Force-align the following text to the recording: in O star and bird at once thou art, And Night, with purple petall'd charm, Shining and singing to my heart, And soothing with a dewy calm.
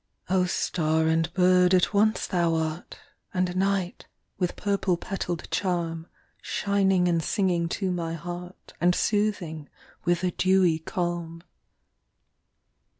in 0.31 0.35
O 0.35 0.45
star 0.45 1.05
and 1.05 1.31
bird 1.35 1.75
at 1.75 1.93
once 1.93 2.25
thou 2.25 2.55
art, 2.55 2.97
And 3.35 3.55
Night, 3.55 4.07
with 4.39 4.55
purple 4.55 4.97
petall'd 4.97 5.51
charm, 5.51 6.07
Shining 6.41 7.07
and 7.07 7.21
singing 7.21 7.69
to 7.69 7.91
my 7.91 8.15
heart, 8.15 8.73
And 8.81 8.95
soothing 8.95 9.69
with 10.03 10.23
a 10.23 10.31
dewy 10.31 10.79
calm. 10.79 11.43